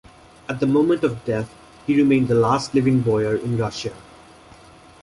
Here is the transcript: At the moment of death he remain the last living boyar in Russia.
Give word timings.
At 0.49 0.59
the 0.59 0.65
moment 0.65 1.03
of 1.03 1.23
death 1.25 1.53
he 1.85 1.95
remain 1.95 2.25
the 2.25 2.33
last 2.33 2.73
living 2.73 3.01
boyar 3.01 3.35
in 3.35 3.55
Russia. 3.55 3.93